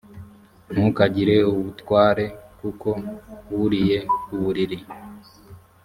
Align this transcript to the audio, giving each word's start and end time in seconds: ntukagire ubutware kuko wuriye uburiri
ntukagire 0.71 1.35
ubutware 1.51 2.25
kuko 2.59 2.89
wuriye 3.55 3.99
uburiri 4.35 4.77